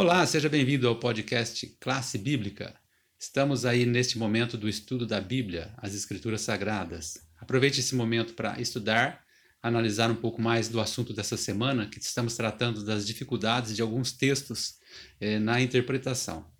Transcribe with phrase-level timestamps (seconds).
[0.00, 2.74] Olá, seja bem-vindo ao podcast Classe Bíblica.
[3.18, 7.18] Estamos aí neste momento do estudo da Bíblia, as Escrituras Sagradas.
[7.38, 9.22] Aproveite esse momento para estudar,
[9.62, 14.10] analisar um pouco mais do assunto dessa semana, que estamos tratando das dificuldades de alguns
[14.10, 14.76] textos
[15.20, 16.50] eh, na interpretação.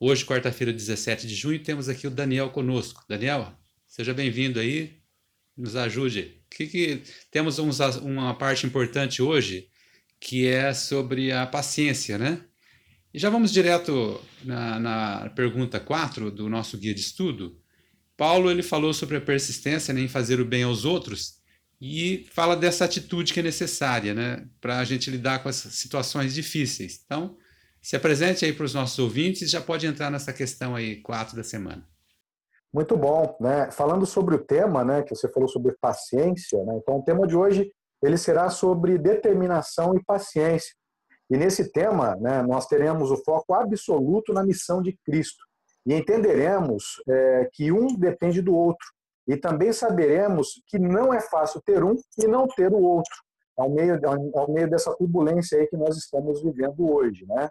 [0.00, 3.04] Hoje, quarta-feira, 17 de junho, temos aqui o Daniel conosco.
[3.08, 3.56] Daniel,
[3.86, 4.98] seja bem-vindo aí,
[5.56, 6.42] nos ajude.
[6.50, 9.68] Que, que temos uns, uma parte importante hoje
[10.18, 12.44] que é sobre a paciência, né?
[13.12, 17.58] E já vamos direto na, na pergunta 4 do nosso guia de estudo.
[18.16, 21.38] Paulo ele falou sobre a persistência né, em fazer o bem aos outros
[21.80, 26.34] e fala dessa atitude que é necessária né, para a gente lidar com as situações
[26.34, 27.00] difíceis.
[27.04, 27.36] Então,
[27.80, 31.44] se apresente aí para os nossos ouvintes já pode entrar nessa questão aí 4 da
[31.44, 31.86] semana.
[32.72, 33.70] Muito bom, né?
[33.70, 36.78] Falando sobre o tema, né, que você falou sobre paciência, né?
[36.82, 40.74] Então, o tema de hoje ele será sobre determinação e paciência.
[41.30, 45.44] E nesse tema, né, nós teremos o foco absoluto na missão de Cristo
[45.86, 48.86] e entenderemos é, que um depende do outro.
[49.26, 53.14] E também saberemos que não é fácil ter um e não ter o outro,
[53.58, 54.00] ao meio,
[54.34, 57.26] ao meio dessa turbulência aí que nós estamos vivendo hoje.
[57.26, 57.50] Né?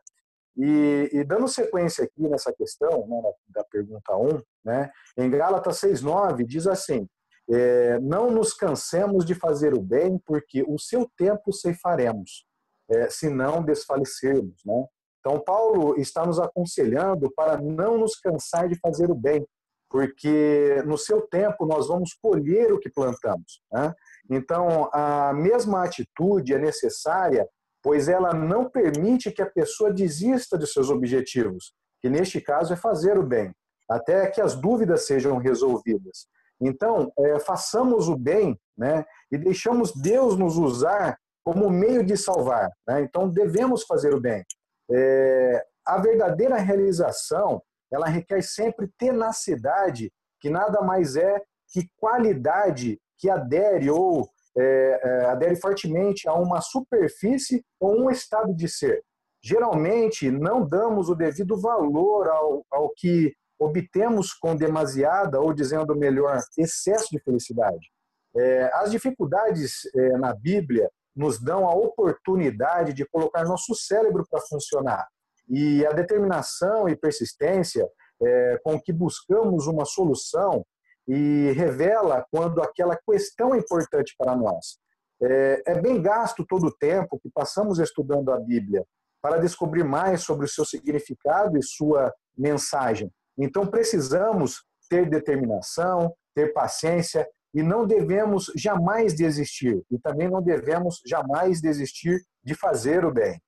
[0.58, 6.44] E, e dando sequência aqui nessa questão, né, da pergunta 1, né, em Gálatas 6,9
[6.48, 7.08] diz assim:
[7.48, 12.47] é, Não nos cansemos de fazer o bem, porque o seu tempo ceifaremos
[12.90, 14.62] é, se não desfalecermos.
[14.66, 14.86] Né?
[15.20, 19.46] Então, Paulo está nos aconselhando para não nos cansar de fazer o bem,
[19.90, 23.62] porque no seu tempo nós vamos colher o que plantamos.
[23.72, 23.94] Né?
[24.30, 27.48] Então, a mesma atitude é necessária,
[27.82, 32.78] pois ela não permite que a pessoa desista de seus objetivos, que neste caso é
[32.78, 33.54] fazer o bem,
[33.90, 36.28] até que as dúvidas sejam resolvidas.
[36.60, 41.18] Então, é, façamos o bem né, e deixamos Deus nos usar
[41.48, 42.70] como meio de salvar.
[42.86, 43.04] Né?
[43.04, 44.44] Então, devemos fazer o bem.
[44.92, 50.12] É, a verdadeira realização, ela requer sempre tenacidade,
[50.42, 54.28] que nada mais é que qualidade que adere ou
[54.58, 59.02] é, é, adere fortemente a uma superfície ou um estado de ser.
[59.42, 66.42] Geralmente, não damos o devido valor ao, ao que obtemos com demasiada, ou dizendo melhor,
[66.58, 67.90] excesso de felicidade.
[68.36, 74.40] É, as dificuldades é, na Bíblia, nos dão a oportunidade de colocar nosso cérebro para
[74.42, 75.08] funcionar.
[75.50, 77.88] E a determinação e persistência
[78.22, 80.64] é, com que buscamos uma solução
[81.08, 84.78] e revela quando aquela questão é importante para nós.
[85.22, 88.86] É, é bem gasto todo o tempo que passamos estudando a Bíblia
[89.22, 93.12] para descobrir mais sobre o seu significado e sua mensagem.
[93.38, 97.28] Então precisamos ter determinação, ter paciência
[97.58, 99.82] e não devemos jamais desistir.
[99.90, 103.42] E também não devemos jamais desistir de fazer o bem.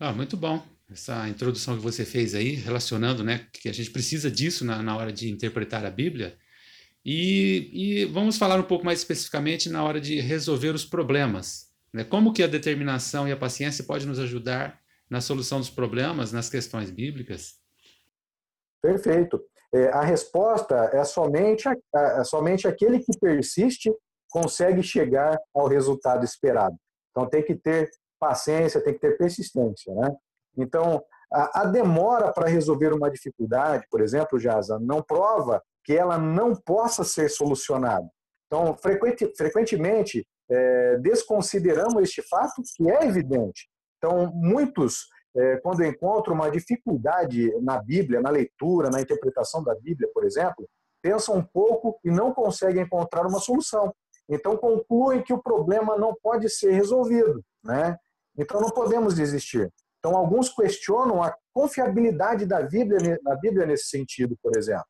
[0.00, 0.64] Ah, muito bom.
[0.90, 4.96] Essa introdução que você fez aí, relacionando né, que a gente precisa disso na, na
[4.96, 6.38] hora de interpretar a Bíblia.
[7.04, 11.70] E, e, vamos falar um pouco mais especificamente na hora de resolver os problemas.
[11.92, 12.04] Né?
[12.04, 16.48] Como que a determinação e a paciência pode nos ajudar na solução dos problemas, nas
[16.48, 17.56] questões bíblicas?
[18.80, 19.44] Perfeito.
[19.74, 23.92] É, a resposta é somente, é somente aquele que persiste
[24.30, 26.76] consegue chegar ao resultado esperado.
[27.10, 30.14] Então tem que ter paciência, tem que ter persistência, né?
[30.56, 31.02] Então
[31.32, 36.54] a, a demora para resolver uma dificuldade, por exemplo, Jaza, não prova que ela não
[36.54, 38.06] possa ser solucionada.
[38.46, 43.68] Então frequente, frequentemente é, desconsideramos este fato que é evidente.
[43.98, 50.10] Então muitos é, quando encontram uma dificuldade na Bíblia, na leitura, na interpretação da Bíblia,
[50.12, 50.68] por exemplo,
[51.00, 53.92] pensam um pouco e não conseguem encontrar uma solução.
[54.28, 57.96] Então concluem que o problema não pode ser resolvido, né?
[58.36, 59.70] Então não podemos desistir.
[59.98, 64.84] Então alguns questionam a confiabilidade da Bíblia, da Bíblia nesse sentido, por exemplo.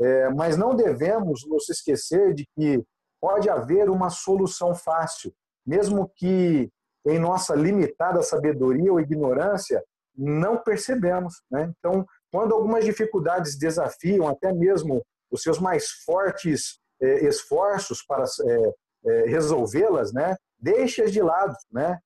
[0.00, 2.82] É, mas não devemos nos esquecer de que
[3.20, 5.32] pode haver uma solução fácil,
[5.64, 6.70] mesmo que
[7.06, 9.82] em nossa limitada sabedoria ou ignorância,
[10.16, 11.42] não percebemos.
[11.50, 11.72] Né?
[11.78, 18.72] Então, quando algumas dificuldades desafiam até mesmo os seus mais fortes eh, esforços para eh,
[19.06, 20.36] eh, resolvê-las, né?
[20.58, 21.98] deixe-as de lado, né?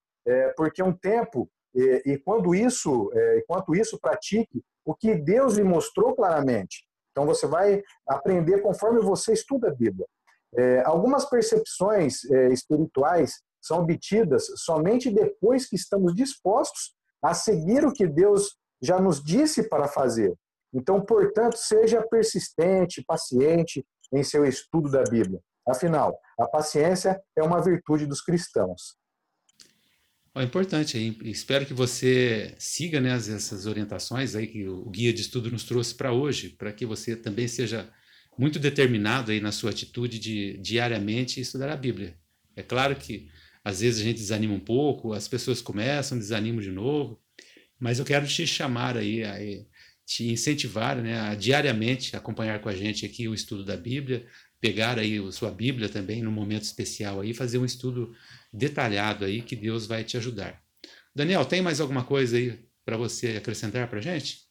[0.57, 6.85] porque um tempo, e quando isso, enquanto isso pratique o que Deus lhe mostrou claramente.
[7.11, 10.07] Então, você vai aprender conforme você estuda a Bíblia.
[10.85, 18.56] algumas percepções espirituais são obtidas somente depois que estamos dispostos a seguir o que Deus
[18.81, 20.35] já nos disse para fazer.
[20.73, 25.41] Então, portanto, seja persistente, paciente em seu estudo da Bíblia.
[25.67, 28.97] Afinal, a paciência é uma virtude dos cristãos.
[30.35, 31.19] É importante aí.
[31.25, 35.94] Espero que você siga né, essas orientações aí que o guia de estudo nos trouxe
[35.94, 37.91] para hoje, para que você também seja
[38.38, 42.17] muito determinado aí na sua atitude de diariamente estudar a Bíblia.
[42.55, 43.29] É claro que
[43.69, 47.20] às vezes a gente desanima um pouco, as pessoas começam, desanimam de novo,
[47.79, 49.67] mas eu quero te chamar aí, aí
[50.06, 54.26] te incentivar né, a diariamente acompanhar com a gente aqui o estudo da Bíblia,
[54.59, 58.15] pegar aí a sua Bíblia também num momento especial aí, fazer um estudo
[58.50, 60.62] detalhado aí que Deus vai te ajudar.
[61.14, 64.49] Daniel, tem mais alguma coisa aí para você acrescentar para a gente?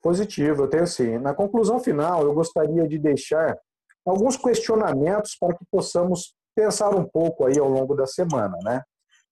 [0.00, 1.18] Positivo, eu tenho sim.
[1.18, 3.58] Na conclusão final, eu gostaria de deixar
[4.04, 8.82] alguns questionamentos para que possamos pensar um pouco aí ao longo da semana, né?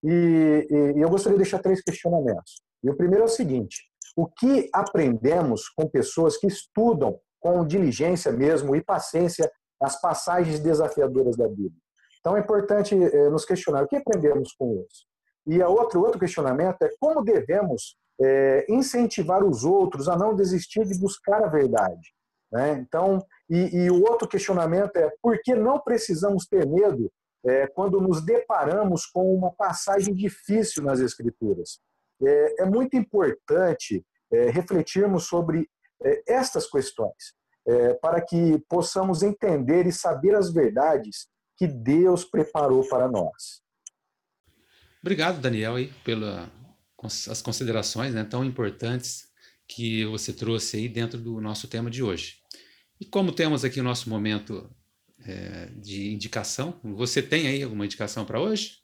[0.03, 2.61] E, e, e eu gostaria de deixar três questionamentos.
[2.83, 3.83] E o primeiro é o seguinte:
[4.15, 9.51] o que aprendemos com pessoas que estudam com diligência mesmo e paciência
[9.81, 11.81] as passagens desafiadoras da Bíblia?
[12.19, 15.05] Então é importante é, nos questionar o que aprendemos com isso.
[15.47, 20.85] E a outro, outro questionamento é como devemos é, incentivar os outros a não desistir
[20.85, 22.13] de buscar a verdade.
[22.51, 22.79] Né?
[22.79, 27.11] Então, e, o outro questionamento é por que não precisamos ter medo
[27.45, 31.79] é, quando nos deparamos com uma passagem difícil nas Escrituras?
[32.23, 35.69] É, é muito importante é, refletirmos sobre
[36.03, 37.33] é, estas questões
[37.99, 41.27] para que possamos entender e saber as verdades
[41.57, 43.59] que Deus preparou para nós.
[45.01, 49.27] Obrigado, Daniel, aí, pelas considerações né, tão importantes
[49.67, 52.37] que você trouxe aí dentro do nosso tema de hoje.
[52.99, 54.69] E como temos aqui o nosso momento
[55.25, 58.79] é, de indicação, você tem aí alguma indicação para hoje?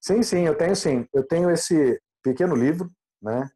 [0.00, 1.06] Sim, sim, eu tenho sim.
[1.12, 2.90] Eu tenho esse pequeno livro,
[3.20, 3.48] né?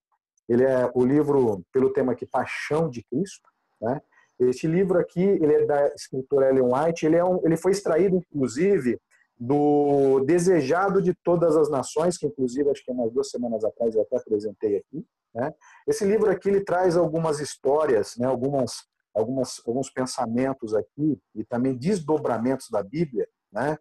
[0.48, 3.48] Ele é o livro pelo tema aqui Paixão de Cristo,
[3.80, 4.00] né?
[4.38, 8.16] Este livro aqui, ele é da escritora Ellen White, ele, é um, ele foi extraído,
[8.16, 9.00] inclusive,
[9.38, 14.02] do Desejado de Todas as Nações, que inclusive acho que umas duas semanas atrás eu
[14.02, 15.04] até apresentei aqui.
[15.34, 15.52] Né?
[15.86, 18.26] Esse livro aqui ele traz algumas histórias, né?
[18.26, 18.84] algumas,
[19.16, 23.76] algumas, alguns pensamentos aqui e também desdobramentos da Bíblia, né?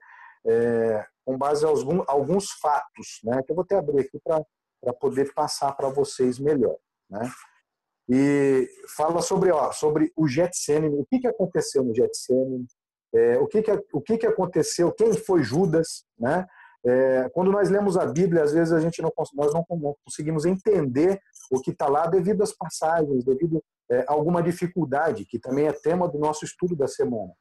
[0.47, 3.41] É, com base em alguns, alguns fatos, né?
[3.43, 6.77] que eu vou até abrir aqui para poder passar para vocês melhor.
[7.09, 7.27] Né?
[8.07, 12.67] E fala sobre, ó, sobre o Getsemane, o que, que aconteceu no Getsemane,
[13.15, 16.45] é, o, que, que, o que, que aconteceu, quem foi Judas, né?
[16.87, 19.65] É, quando nós lemos a Bíblia, às vezes a gente não, nós não
[20.05, 25.39] conseguimos entender o que está lá devido às passagens, devido é, a alguma dificuldade, que
[25.39, 27.31] também é tema do nosso estudo da semana.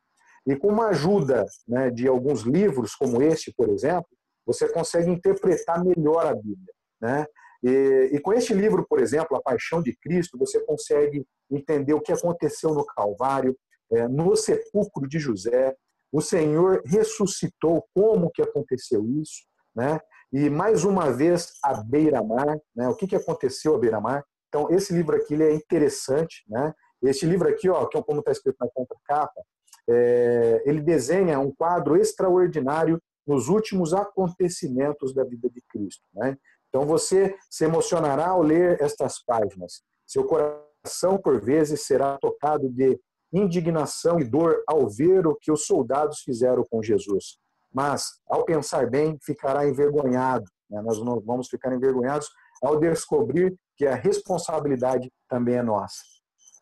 [0.46, 4.08] E com uma ajuda né, de alguns livros, como este, por exemplo,
[4.46, 6.74] você consegue interpretar melhor a Bíblia.
[7.00, 7.26] Né?
[7.62, 12.00] E, e, com este livro, por exemplo, A Paixão de Cristo, você consegue entender o
[12.00, 13.56] que aconteceu no Calvário,
[13.90, 15.74] é, no sepulcro de José.
[16.12, 19.44] O Senhor ressuscitou, como que aconteceu isso,
[19.74, 19.98] né?
[20.32, 22.88] E mais uma vez a beira-mar, né?
[22.88, 24.24] O que que aconteceu à beira-mar?
[24.54, 26.72] Então esse livro aqui ele é interessante, né?
[27.02, 29.42] Este livro aqui, ó, que é como está escrito na contracapa,
[29.90, 36.38] é, ele desenha um quadro extraordinário nos últimos acontecimentos da vida de Cristo, né?
[36.68, 39.82] Então você se emocionará ao ler estas páginas.
[40.06, 42.96] Seu coração, por vezes, será tocado de
[43.32, 47.38] indignação e dor ao ver o que os soldados fizeram com Jesus.
[47.72, 50.44] Mas, ao pensar bem, ficará envergonhado.
[50.70, 50.80] Né?
[50.80, 52.28] Nós vamos ficar envergonhados
[52.62, 55.98] ao descobrir que a responsabilidade também é nossa.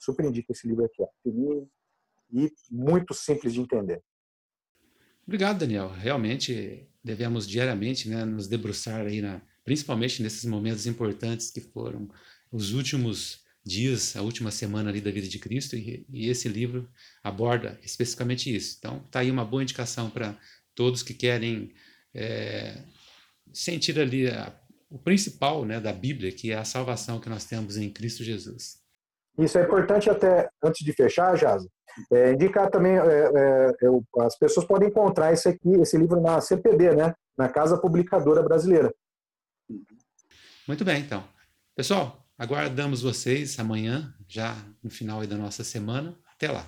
[0.00, 1.08] Surpreendi com esse livro aqui, ó,
[2.32, 4.02] e muito simples de entender.
[5.26, 5.88] Obrigado, Daniel.
[5.88, 12.08] Realmente devemos diariamente né, nos debruçar aí na, principalmente nesses momentos importantes que foram
[12.50, 16.88] os últimos dias, a última semana ali da vida de Cristo, e, e esse livro
[17.22, 18.76] aborda especificamente isso.
[18.78, 20.36] Então, está aí uma boa indicação para
[20.74, 21.72] todos que querem
[22.12, 22.82] é,
[23.52, 24.52] sentir ali a,
[24.92, 28.80] o principal né, da Bíblia, que é a salvação que nós temos em Cristo Jesus.
[29.38, 31.66] Isso é importante até, antes de fechar, Jaza,
[32.12, 36.94] é, indicar também, é, é, as pessoas podem encontrar esse aqui, esse livro na CPB,
[36.94, 38.94] né, na Casa Publicadora Brasileira.
[40.68, 41.24] Muito bem, então.
[41.74, 46.14] Pessoal, aguardamos vocês amanhã, já no final da nossa semana.
[46.34, 46.66] Até lá.